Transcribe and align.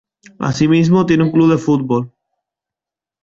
Asimismo 0.39 1.05
tiene 1.05 1.25
un 1.25 1.31
club 1.31 1.51
de 1.51 1.59
fútbol. 1.59 2.11